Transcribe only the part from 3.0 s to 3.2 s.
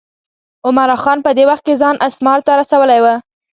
و.